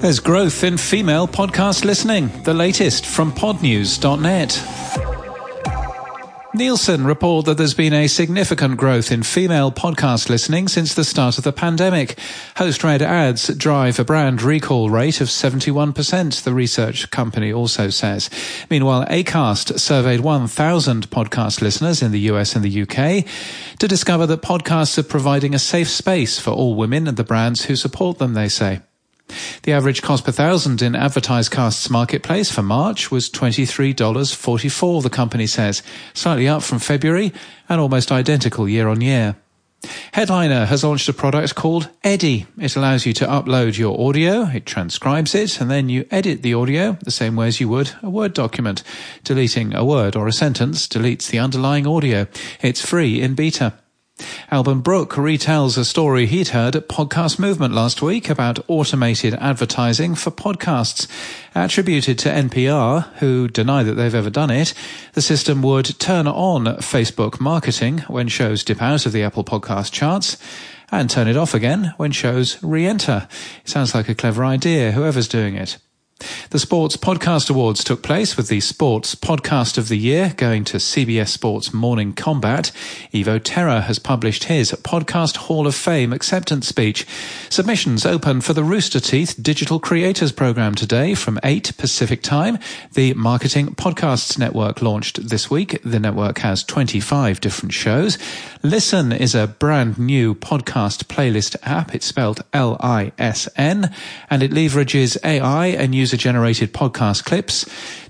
There's 0.00 0.18
growth 0.18 0.64
in 0.64 0.78
female 0.78 1.28
podcast 1.28 1.84
listening. 1.84 2.30
The 2.44 2.54
latest 2.54 3.04
from 3.04 3.32
podnews.net. 3.32 4.56
Nielsen 6.54 7.04
report 7.04 7.44
that 7.44 7.58
there's 7.58 7.74
been 7.74 7.92
a 7.92 8.06
significant 8.06 8.78
growth 8.78 9.12
in 9.12 9.22
female 9.22 9.70
podcast 9.70 10.30
listening 10.30 10.68
since 10.68 10.94
the 10.94 11.04
start 11.04 11.36
of 11.36 11.44
the 11.44 11.52
pandemic. 11.52 12.18
Host-read 12.56 13.02
ads 13.02 13.54
drive 13.54 13.98
a 13.98 14.04
brand 14.04 14.42
recall 14.42 14.88
rate 14.88 15.20
of 15.20 15.28
71%, 15.28 16.44
the 16.44 16.54
research 16.54 17.10
company 17.10 17.52
also 17.52 17.90
says. 17.90 18.30
Meanwhile, 18.70 19.04
Acast 19.04 19.78
surveyed 19.78 20.20
1,000 20.20 21.10
podcast 21.10 21.60
listeners 21.60 22.00
in 22.00 22.10
the 22.10 22.20
US 22.20 22.56
and 22.56 22.64
the 22.64 22.82
UK 22.82 23.26
to 23.78 23.86
discover 23.86 24.26
that 24.28 24.40
podcasts 24.40 24.96
are 24.96 25.02
providing 25.02 25.54
a 25.54 25.58
safe 25.58 25.90
space 25.90 26.38
for 26.38 26.52
all 26.52 26.74
women 26.74 27.06
and 27.06 27.18
the 27.18 27.22
brands 27.22 27.66
who 27.66 27.76
support 27.76 28.16
them, 28.16 28.32
they 28.32 28.48
say. 28.48 28.80
The 29.62 29.72
average 29.72 30.02
cost 30.02 30.24
per 30.24 30.32
thousand 30.32 30.82
in 30.82 30.92
AdvertiseCast's 30.92 31.90
marketplace 31.90 32.50
for 32.50 32.62
March 32.62 33.10
was 33.10 33.30
$23.44, 33.30 35.02
the 35.02 35.10
company 35.10 35.46
says, 35.46 35.82
slightly 36.14 36.48
up 36.48 36.62
from 36.62 36.78
February 36.78 37.32
and 37.68 37.80
almost 37.80 38.12
identical 38.12 38.68
year 38.68 38.88
on 38.88 39.00
year. 39.00 39.36
Headliner 40.12 40.66
has 40.66 40.84
launched 40.84 41.08
a 41.08 41.12
product 41.12 41.54
called 41.54 41.88
Eddy. 42.04 42.46
It 42.58 42.76
allows 42.76 43.06
you 43.06 43.12
to 43.14 43.26
upload 43.26 43.78
your 43.78 43.98
audio, 44.08 44.42
it 44.42 44.66
transcribes 44.66 45.34
it, 45.34 45.60
and 45.60 45.70
then 45.70 45.88
you 45.88 46.06
edit 46.10 46.42
the 46.42 46.54
audio 46.54 46.98
the 47.02 47.10
same 47.10 47.36
way 47.36 47.48
as 47.48 47.60
you 47.60 47.68
would 47.68 47.92
a 48.02 48.10
Word 48.10 48.34
document. 48.34 48.82
Deleting 49.24 49.74
a 49.74 49.84
word 49.84 50.16
or 50.16 50.26
a 50.26 50.32
sentence 50.32 50.86
deletes 50.86 51.30
the 51.30 51.38
underlying 51.38 51.86
audio. 51.86 52.26
It's 52.60 52.84
free 52.84 53.22
in 53.22 53.34
beta. 53.34 53.74
Alban 54.52 54.80
Brooke 54.80 55.12
retells 55.12 55.78
a 55.78 55.84
story 55.84 56.26
he'd 56.26 56.48
heard 56.48 56.74
at 56.74 56.88
Podcast 56.88 57.38
Movement 57.38 57.72
last 57.72 58.02
week 58.02 58.28
about 58.28 58.58
automated 58.66 59.34
advertising 59.34 60.16
for 60.16 60.32
podcasts. 60.32 61.06
Attributed 61.54 62.18
to 62.18 62.30
NPR, 62.30 63.06
who 63.18 63.46
deny 63.46 63.84
that 63.84 63.94
they've 63.94 64.12
ever 64.12 64.28
done 64.28 64.50
it, 64.50 64.74
the 65.12 65.22
system 65.22 65.62
would 65.62 66.00
turn 66.00 66.26
on 66.26 66.64
Facebook 66.78 67.38
marketing 67.38 67.98
when 68.08 68.26
shows 68.26 68.64
dip 68.64 68.82
out 68.82 69.06
of 69.06 69.12
the 69.12 69.22
Apple 69.22 69.44
Podcast 69.44 69.92
charts 69.92 70.36
and 70.90 71.08
turn 71.08 71.28
it 71.28 71.36
off 71.36 71.54
again 71.54 71.94
when 71.96 72.10
shows 72.10 72.60
re-enter. 72.60 73.28
Sounds 73.64 73.94
like 73.94 74.08
a 74.08 74.16
clever 74.16 74.44
idea, 74.44 74.90
whoever's 74.90 75.28
doing 75.28 75.54
it. 75.54 75.78
The 76.50 76.58
Sports 76.58 76.96
Podcast 76.96 77.50
Awards 77.50 77.84
took 77.84 78.02
place 78.02 78.36
with 78.36 78.48
the 78.48 78.60
Sports 78.60 79.14
Podcast 79.14 79.78
of 79.78 79.88
the 79.88 79.98
Year 79.98 80.34
going 80.36 80.64
to 80.64 80.78
CBS 80.78 81.28
Sports 81.28 81.72
Morning 81.72 82.12
Combat. 82.12 82.72
Evo 83.12 83.40
Terra 83.42 83.82
has 83.82 83.98
published 83.98 84.44
his 84.44 84.72
Podcast 84.72 85.36
Hall 85.36 85.66
of 85.66 85.74
Fame 85.74 86.12
acceptance 86.12 86.68
speech. 86.68 87.06
Submissions 87.48 88.04
open 88.04 88.40
for 88.40 88.52
the 88.52 88.64
Rooster 88.64 89.00
Teeth 89.00 89.36
Digital 89.40 89.80
Creators 89.80 90.32
Program 90.32 90.74
today 90.74 91.14
from 91.14 91.38
8 91.44 91.72
Pacific 91.78 92.22
Time. 92.22 92.58
The 92.94 93.14
Marketing 93.14 93.74
Podcasts 93.74 94.38
Network 94.38 94.82
launched 94.82 95.28
this 95.28 95.50
week. 95.50 95.80
The 95.82 96.00
network 96.00 96.38
has 96.38 96.64
25 96.64 97.40
different 97.40 97.72
shows. 97.72 98.18
Listen 98.62 99.12
is 99.12 99.34
a 99.34 99.46
brand 99.46 99.98
new 99.98 100.34
podcast 100.34 101.04
playlist 101.04 101.56
app. 101.62 101.94
It's 101.94 102.06
spelled 102.06 102.42
L-I-S-N 102.52 103.94
and 104.28 104.42
it 104.42 104.50
leverages 104.50 105.16
AI 105.24 105.66
and 105.66 105.94
user 106.10 106.16
generated 106.16 106.72
podcast 106.72 107.24
clips 107.24 107.64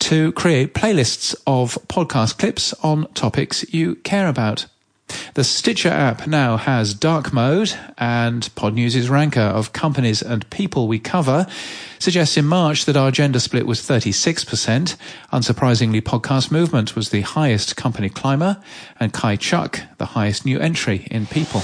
to 0.00 0.32
create 0.32 0.74
playlists 0.74 1.32
of 1.46 1.74
podcast 1.86 2.38
clips 2.38 2.72
on 2.82 3.06
topics 3.14 3.64
you 3.72 3.94
care 3.96 4.26
about. 4.26 4.66
The 5.34 5.44
Stitcher 5.44 5.90
app 5.90 6.26
now 6.26 6.56
has 6.56 6.92
dark 6.92 7.32
mode 7.32 7.72
and 7.96 8.42
Podnews' 8.56 9.08
ranker 9.08 9.40
of 9.40 9.72
companies 9.72 10.22
and 10.22 10.48
people 10.50 10.88
we 10.88 10.98
cover 10.98 11.46
suggests 12.00 12.36
in 12.36 12.46
March 12.46 12.84
that 12.86 12.96
our 12.96 13.12
gender 13.12 13.38
split 13.38 13.64
was 13.64 13.80
36%. 13.80 14.96
Unsurprisingly, 15.32 16.02
Podcast 16.02 16.50
Movement 16.50 16.96
was 16.96 17.10
the 17.10 17.20
highest 17.20 17.76
company 17.76 18.08
climber 18.08 18.60
and 18.98 19.12
Kai 19.12 19.36
Chuk 19.36 19.82
the 19.98 20.06
highest 20.06 20.44
new 20.44 20.58
entry 20.58 21.06
in 21.12 21.26
people. 21.26 21.62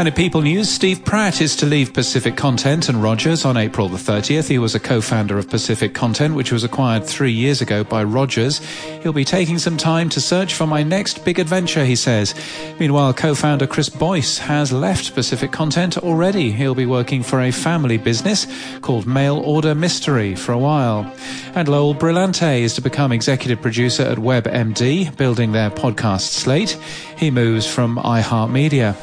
And 0.00 0.08
in 0.08 0.14
People 0.14 0.40
News, 0.40 0.70
Steve 0.70 1.04
Pratt 1.04 1.42
is 1.42 1.54
to 1.56 1.66
leave 1.66 1.92
Pacific 1.92 2.34
Content 2.34 2.88
and 2.88 3.02
Rogers 3.02 3.44
on 3.44 3.58
April 3.58 3.86
the 3.86 3.98
30th. 3.98 4.48
He 4.48 4.56
was 4.56 4.74
a 4.74 4.80
co-founder 4.80 5.36
of 5.36 5.50
Pacific 5.50 5.92
Content, 5.92 6.34
which 6.34 6.50
was 6.50 6.64
acquired 6.64 7.04
three 7.04 7.32
years 7.32 7.60
ago 7.60 7.84
by 7.84 8.02
Rogers. 8.02 8.60
He'll 9.02 9.12
be 9.12 9.26
taking 9.26 9.58
some 9.58 9.76
time 9.76 10.08
to 10.08 10.18
search 10.18 10.54
for 10.54 10.66
my 10.66 10.82
next 10.82 11.22
big 11.22 11.38
adventure, 11.38 11.84
he 11.84 11.96
says. 11.96 12.34
Meanwhile, 12.78 13.12
co-founder 13.12 13.66
Chris 13.66 13.90
Boyce 13.90 14.38
has 14.38 14.72
left 14.72 15.14
Pacific 15.14 15.52
Content 15.52 15.98
already. 15.98 16.50
He'll 16.50 16.74
be 16.74 16.86
working 16.86 17.22
for 17.22 17.42
a 17.42 17.50
family 17.50 17.98
business 17.98 18.46
called 18.80 19.06
Mail 19.06 19.36
Order 19.36 19.74
Mystery 19.74 20.34
for 20.34 20.52
a 20.52 20.58
while. 20.58 21.14
And 21.54 21.68
Lowell 21.68 21.94
Brillante 21.94 22.60
is 22.60 22.72
to 22.76 22.80
become 22.80 23.12
executive 23.12 23.60
producer 23.60 24.04
at 24.04 24.16
WebMD, 24.16 25.14
building 25.18 25.52
their 25.52 25.68
podcast 25.68 26.30
slate. 26.30 26.78
He 27.18 27.30
moves 27.30 27.66
from 27.66 27.98
iHeartMedia. 27.98 28.96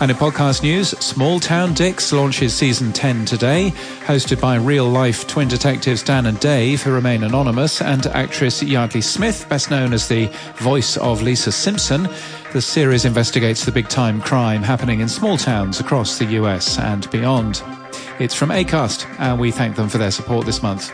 And 0.00 0.10
in 0.10 0.16
podcast 0.16 0.62
news, 0.62 0.90
Small 0.98 1.40
Town 1.40 1.74
Dicks 1.74 2.12
launches 2.12 2.54
season 2.54 2.92
10 2.92 3.26
today, 3.26 3.72
hosted 4.06 4.40
by 4.40 4.56
real 4.56 4.88
life 4.88 5.26
twin 5.26 5.48
detectives 5.48 6.02
Dan 6.02 6.26
and 6.26 6.40
Dave, 6.40 6.82
who 6.82 6.90
remain 6.90 7.22
anonymous, 7.22 7.82
and 7.82 8.06
actress 8.06 8.62
Yeardley 8.62 9.02
Smith, 9.02 9.48
best 9.48 9.70
known 9.70 9.92
as 9.92 10.08
the 10.08 10.26
voice 10.56 10.96
of 10.96 11.22
Lisa 11.22 11.52
Simpson. 11.52 12.08
The 12.52 12.62
series 12.62 13.04
investigates 13.04 13.64
the 13.64 13.72
big 13.72 13.88
time 13.88 14.20
crime 14.20 14.62
happening 14.62 15.00
in 15.00 15.08
small 15.08 15.36
towns 15.36 15.80
across 15.80 16.18
the 16.18 16.26
US 16.26 16.78
and 16.78 17.10
beyond. 17.10 17.62
It's 18.18 18.34
from 18.34 18.50
ACAST, 18.50 19.06
and 19.18 19.38
we 19.38 19.50
thank 19.50 19.76
them 19.76 19.88
for 19.88 19.98
their 19.98 20.10
support 20.10 20.46
this 20.46 20.62
month. 20.62 20.90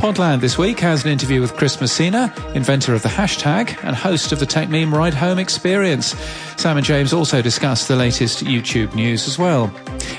Podland 0.00 0.40
this 0.40 0.56
week 0.56 0.80
has 0.80 1.04
an 1.04 1.10
interview 1.10 1.42
with 1.42 1.54
Chris 1.56 1.78
Messina, 1.78 2.32
inventor 2.54 2.94
of 2.94 3.02
the 3.02 3.10
hashtag 3.10 3.76
and 3.84 3.94
host 3.94 4.32
of 4.32 4.38
the 4.38 4.46
Techmeme 4.46 4.94
Ride 4.94 5.12
Home 5.12 5.38
Experience. 5.38 6.14
Sam 6.56 6.78
and 6.78 6.86
James 6.86 7.12
also 7.12 7.42
discuss 7.42 7.86
the 7.86 7.96
latest 7.96 8.42
YouTube 8.42 8.94
news 8.94 9.28
as 9.28 9.38
well. 9.38 9.70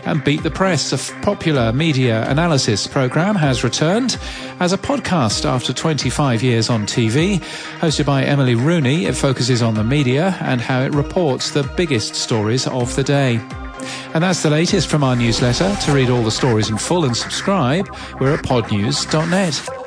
And 0.06 0.24
Beat 0.24 0.44
the 0.44 0.52
Press, 0.52 0.94
a 0.94 1.22
popular 1.24 1.74
media 1.74 2.30
analysis 2.30 2.86
program, 2.86 3.34
has 3.34 3.64
returned 3.64 4.20
as 4.60 4.72
a 4.72 4.78
podcast 4.78 5.46
after 5.46 5.74
25 5.74 6.44
years 6.44 6.70
on 6.70 6.86
TV. 6.86 7.40
Hosted 7.80 8.06
by 8.06 8.24
Emily 8.24 8.54
Rooney, 8.54 9.08
it 9.08 9.16
focuses 9.16 9.64
on 9.64 9.74
the 9.74 9.84
media 9.84 10.38
and 10.42 10.62
how 10.62 10.82
it 10.82 10.94
reports 10.94 11.52
the 11.52 11.64
biggest 11.76 12.14
stories 12.14 12.68
of 12.68 12.96
the 12.96 13.04
day. 13.04 13.42
And 14.14 14.24
that's 14.24 14.44
the 14.44 14.50
latest 14.50 14.90
from 14.90 15.04
our 15.04 15.16
newsletter. 15.16 15.76
To 15.86 15.92
read 15.94 16.10
all 16.10 16.24
the 16.24 16.32
stories 16.32 16.70
in 16.70 16.78
full 16.78 17.06
and 17.06 17.16
subscribe, 17.16 17.88
we're 18.20 18.34
at 18.34 18.44
podnews.net. 18.44 19.81